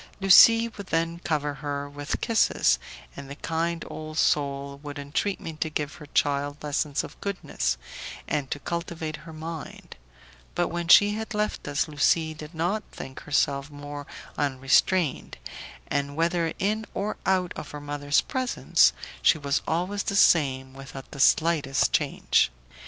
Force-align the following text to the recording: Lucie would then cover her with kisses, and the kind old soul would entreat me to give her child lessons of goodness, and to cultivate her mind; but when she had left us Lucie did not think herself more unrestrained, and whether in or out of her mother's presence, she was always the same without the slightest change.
Lucie 0.19 0.67
would 0.67 0.87
then 0.87 1.19
cover 1.19 1.53
her 1.53 1.87
with 1.87 2.21
kisses, 2.21 2.79
and 3.15 3.29
the 3.29 3.35
kind 3.35 3.85
old 3.87 4.17
soul 4.17 4.79
would 4.81 4.97
entreat 4.97 5.39
me 5.39 5.53
to 5.53 5.69
give 5.69 5.93
her 5.93 6.07
child 6.07 6.57
lessons 6.63 7.03
of 7.03 7.21
goodness, 7.21 7.77
and 8.27 8.49
to 8.49 8.57
cultivate 8.57 9.15
her 9.17 9.31
mind; 9.31 9.95
but 10.55 10.69
when 10.69 10.87
she 10.87 11.11
had 11.13 11.35
left 11.35 11.67
us 11.67 11.87
Lucie 11.87 12.33
did 12.33 12.55
not 12.55 12.81
think 12.91 13.19
herself 13.19 13.69
more 13.69 14.07
unrestrained, 14.39 15.37
and 15.87 16.15
whether 16.15 16.51
in 16.57 16.83
or 16.95 17.17
out 17.27 17.53
of 17.55 17.69
her 17.69 17.79
mother's 17.79 18.21
presence, 18.21 18.93
she 19.21 19.37
was 19.37 19.61
always 19.67 20.01
the 20.01 20.15
same 20.15 20.73
without 20.73 21.11
the 21.11 21.19
slightest 21.19 21.93
change. 21.93 22.49